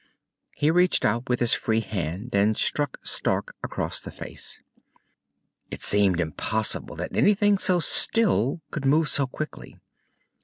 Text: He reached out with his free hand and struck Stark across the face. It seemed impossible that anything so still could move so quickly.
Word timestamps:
He 0.55 0.71
reached 0.71 1.05
out 1.05 1.29
with 1.29 1.39
his 1.39 1.53
free 1.53 1.81
hand 1.81 2.31
and 2.33 2.57
struck 2.57 2.97
Stark 3.05 3.55
across 3.63 3.99
the 3.99 4.09
face. 4.11 4.59
It 5.69 5.83
seemed 5.83 6.19
impossible 6.19 6.95
that 6.95 7.15
anything 7.15 7.59
so 7.59 7.79
still 7.79 8.61
could 8.71 8.83
move 8.83 9.09
so 9.09 9.27
quickly. 9.27 9.77